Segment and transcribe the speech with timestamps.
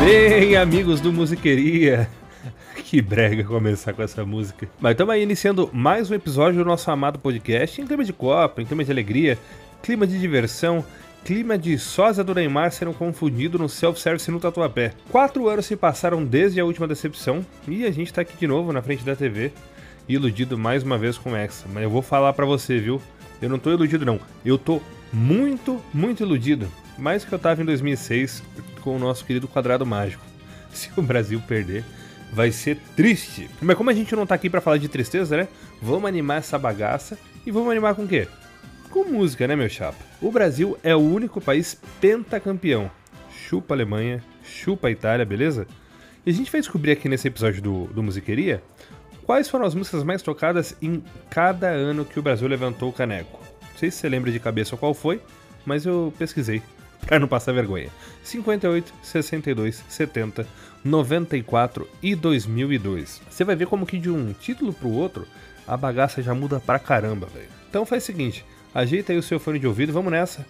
[0.00, 2.08] Bem, amigos do Musiqueria.
[2.84, 4.66] Que brega começar com essa música.
[4.80, 8.62] Mas estamos aí iniciando mais um episódio do nosso amado podcast em clima de Copa,
[8.62, 9.36] em clima de alegria,
[9.82, 10.82] clima de diversão,
[11.22, 14.94] clima de sósia do Neymar sendo confundido no self-service no Tatuapé.
[15.10, 18.72] Quatro anos se passaram desde a última decepção e a gente tá aqui de novo
[18.72, 19.52] na frente da TV,
[20.08, 21.66] iludido mais uma vez com Hexa.
[21.70, 23.02] Mas eu vou falar para você, viu?
[23.42, 24.80] Eu não tô iludido não, eu tô
[25.12, 26.68] muito, muito iludido.
[26.96, 28.42] Mais que eu tava em 2006
[28.80, 30.24] com o nosso querido quadrado mágico.
[30.72, 31.84] Se o Brasil perder,
[32.32, 33.48] vai ser triste.
[33.60, 35.48] Mas como a gente não tá aqui para falar de tristeza, né?
[35.80, 38.28] Vamos animar essa bagaça e vamos animar com o quê?
[38.90, 39.98] Com música, né, meu chapa?
[40.20, 42.90] O Brasil é o único país pentacampeão.
[43.30, 45.66] Chupa a Alemanha, chupa a Itália, beleza?
[46.24, 48.62] E a gente vai descobrir aqui nesse episódio do, do Musiqueria
[49.24, 53.38] quais foram as músicas mais tocadas em cada ano que o Brasil levantou o caneco.
[53.60, 55.20] Não sei se você lembra de cabeça qual foi,
[55.66, 56.62] mas eu pesquisei
[57.00, 57.88] para não passar vergonha.
[58.22, 60.46] 58, 62, 70,
[60.84, 63.22] 94 e 2002.
[63.28, 65.26] Você vai ver como que de um título pro outro
[65.66, 67.48] a bagaça já muda pra caramba, velho.
[67.68, 70.46] Então faz o seguinte, ajeita aí o seu fone de ouvido, vamos nessa.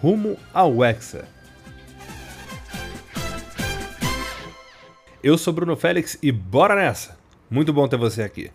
[0.00, 1.28] Rumo ao Hexa.
[5.22, 7.18] Eu sou Bruno Félix e bora nessa.
[7.50, 8.50] Muito bom ter você aqui.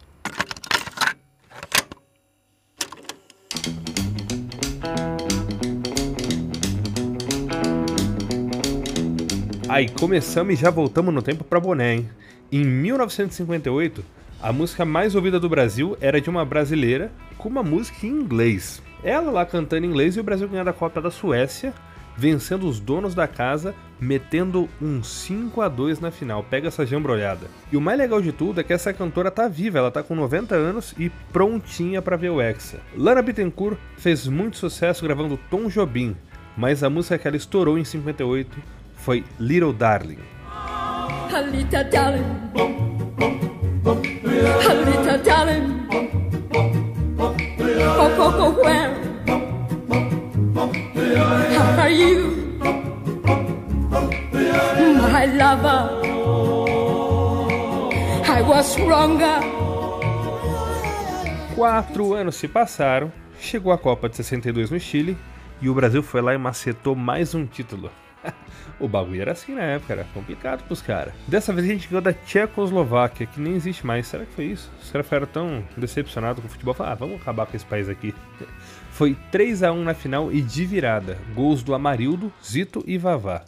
[9.76, 12.09] Aí começamos e já voltamos no tempo pra boné, hein?
[12.50, 14.06] Em 1958,
[14.42, 18.82] a música mais ouvida do Brasil era de uma brasileira com uma música em inglês.
[19.04, 21.73] Ela lá cantando em inglês e o Brasil ganhando a Copa da Suécia,
[22.16, 26.42] vencendo os donos da casa, metendo um 5 a 2 na final.
[26.42, 27.48] Pega essa jambrolhada.
[27.70, 30.16] E o mais legal de tudo é que essa cantora tá viva, ela tá com
[30.16, 32.80] 90 anos e prontinha para ver o Hexa.
[32.95, 36.16] Lana Bittencourt fez muito sucesso gravando Tom Jobim,
[36.56, 40.20] mas a música que ela estourou em 58 foi Little Darling.
[41.52, 42.24] Little darling,
[44.86, 45.88] little darling,
[47.20, 48.95] oh, oh, oh, where
[51.78, 52.58] are you,
[55.11, 55.89] my lover?
[58.28, 59.39] I was stronger.
[61.54, 65.17] Quatro anos se passaram, chegou a Copa de 62 no Chile
[65.61, 67.92] e o Brasil foi lá e macetou mais um título.
[68.80, 71.13] o bagulho era assim na época, era complicado pros caras.
[71.27, 74.08] Dessa vez a gente ganhou da Tchecoslováquia, que nem existe mais.
[74.08, 74.71] Será que foi isso?
[74.81, 77.89] Os caras ficaram tão decepcionados com o futebol, falaram, ah, vamos acabar com esse país
[77.89, 78.13] aqui.
[78.91, 81.17] Foi 3 a 1 na final e de virada.
[81.33, 83.43] Gols do Amarildo, Zito e Vavá.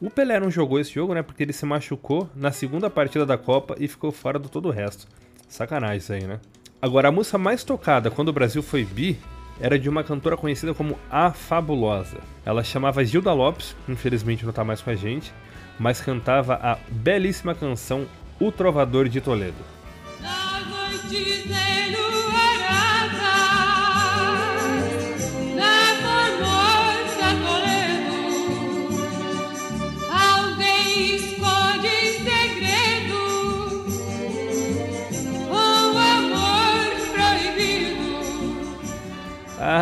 [0.00, 1.22] O Pelé não jogou esse jogo, né?
[1.22, 4.70] Porque ele se machucou na segunda partida da Copa e ficou fora do todo o
[4.70, 5.08] resto.
[5.48, 6.38] Sacanagem isso aí, né?
[6.80, 9.18] Agora, a música mais tocada quando o Brasil foi bi
[9.62, 12.18] era de uma cantora conhecida como A Fabulosa.
[12.44, 15.32] Ela chamava Gilda Lopes, infelizmente não está mais com a gente,
[15.78, 18.06] mas cantava a belíssima canção
[18.40, 19.54] O Trovador de Toledo.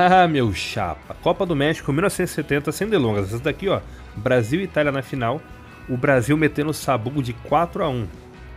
[0.02, 1.14] Ah, meu chapa.
[1.22, 3.26] Copa do México 1970, sem delongas.
[3.26, 3.82] Essa daqui, ó.
[4.16, 5.42] Brasil e Itália na final.
[5.90, 8.08] O Brasil metendo o sabugo de 4 a 1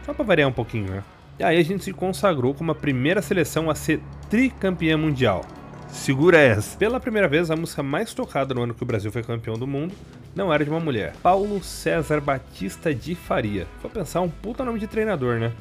[0.05, 1.03] Só pra variar um pouquinho, né?
[1.37, 3.99] E aí a gente se consagrou como a primeira seleção a ser
[4.29, 5.43] tricampeã mundial.
[5.89, 6.77] Segura essa.
[6.77, 9.67] Pela primeira vez, a música mais tocada no ano que o Brasil foi campeão do
[9.67, 9.93] mundo
[10.33, 11.13] não era de uma mulher.
[11.21, 13.67] Paulo César Batista de Faria.
[13.81, 15.51] Vou pensar um puta nome de treinador, né?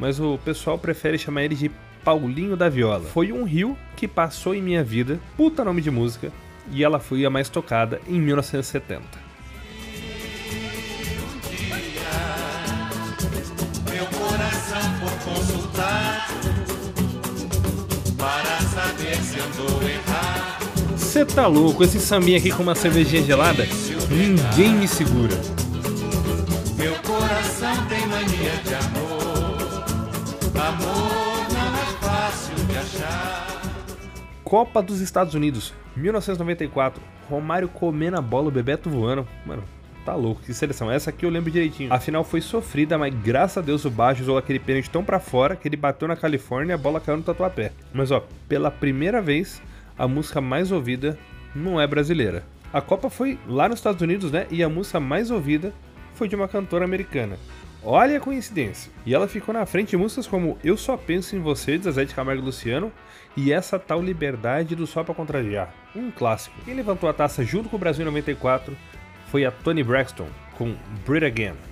[0.00, 1.70] Mas o pessoal prefere chamar ele de
[2.04, 3.04] Paulinho da Viola.
[3.04, 6.32] Foi um rio que passou em minha vida, puta nome de música,
[6.70, 9.02] e ela foi a mais tocada em 1970.
[13.92, 16.28] Meu coração por consultar
[18.16, 20.96] para saber se andou errado.
[20.96, 21.84] Você tá louco?
[21.84, 23.66] Esse sambinha aqui com uma cervejinha gelada?
[24.10, 25.36] Ninguém me segura.
[26.76, 29.12] Meu coração tem mania de amor.
[30.54, 31.01] Amor
[34.52, 37.02] Copa dos Estados Unidos, 1994.
[37.26, 39.26] Romário comendo a bola, o Bebeto voando.
[39.46, 39.64] Mano,
[40.04, 40.90] tá louco, que seleção.
[40.92, 41.90] Essa aqui eu lembro direitinho.
[41.90, 45.18] A final foi sofrida, mas graças a Deus o Baixo usou aquele pênalti tão pra
[45.18, 47.72] fora que ele bateu na Califórnia e a bola caiu no tatuapé.
[47.94, 49.62] Mas ó, pela primeira vez,
[49.96, 51.18] a música mais ouvida
[51.56, 52.44] não é brasileira.
[52.74, 54.46] A Copa foi lá nos Estados Unidos, né?
[54.50, 55.72] E a música mais ouvida
[56.12, 57.38] foi de uma cantora americana.
[57.84, 58.92] Olha a coincidência.
[59.04, 62.04] E ela ficou na frente de músicas como Eu Só Penso em Você, de Zezé
[62.04, 62.92] de Camargo e Luciano,
[63.36, 66.54] e essa tal Liberdade do Só Pra Contrariar, um clássico.
[66.64, 68.76] Quem levantou a taça junto com o Brasil em 94
[69.26, 71.71] foi a Toni Braxton, com Breathe Again.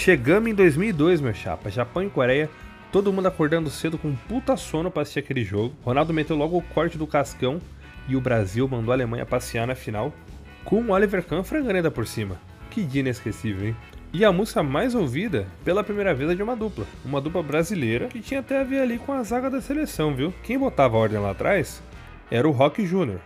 [0.00, 1.68] Chegamos em 2002, meu chapa.
[1.68, 2.48] Japão e Coreia,
[2.90, 5.74] todo mundo acordando cedo com um puta sono pra assistir aquele jogo.
[5.84, 7.60] Ronaldo meteu logo o corte do cascão
[8.08, 10.10] e o Brasil mandou a Alemanha passear na final
[10.64, 12.40] com o Oliver Kahn frangando ainda por cima.
[12.70, 13.76] Que dia inesquecível, hein?
[14.10, 16.86] E a música mais ouvida pela primeira vez é de uma dupla.
[17.04, 20.32] Uma dupla brasileira que tinha até a ver ali com a zaga da seleção, viu?
[20.42, 21.82] Quem botava a ordem lá atrás
[22.30, 23.18] era o Rock Jr.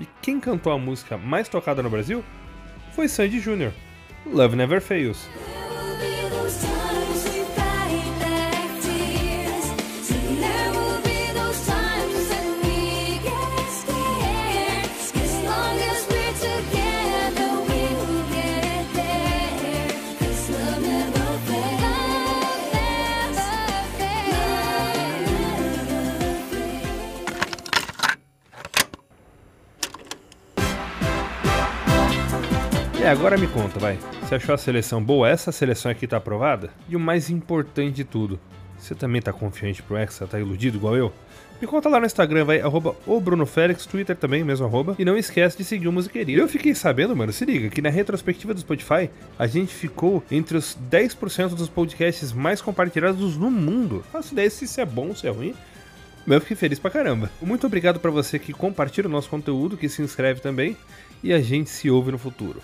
[0.00, 2.24] E quem cantou a música mais tocada no Brasil
[2.90, 3.70] foi Sandy Jr.
[4.26, 5.28] Love Never Fails.
[33.06, 33.96] É, agora me conta, vai.
[34.20, 35.28] Você achou a seleção boa?
[35.28, 36.70] Essa seleção aqui tá aprovada?
[36.88, 38.36] E o mais importante de tudo,
[38.76, 41.12] você também tá confiante pro Hexa, tá iludido igual eu?
[41.60, 44.96] Me conta lá no Instagram, vai, arroba o Bruno Félix, Twitter também, mesmo arroba.
[44.98, 46.36] E não esquece de seguir o Musiqueria.
[46.36, 49.08] Eu fiquei sabendo, mano, se liga, que na retrospectiva do Spotify,
[49.38, 54.04] a gente ficou entre os 10% dos podcasts mais compartilhados no mundo.
[54.10, 55.54] Faço ideia se isso é bom, se é ruim.
[56.26, 57.30] Mas eu fiquei feliz pra caramba.
[57.40, 60.76] Muito obrigado para você que compartilha o nosso conteúdo, que se inscreve também.
[61.22, 62.60] E a gente se ouve no futuro.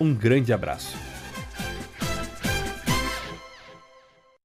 [0.00, 0.96] Um grande abraço.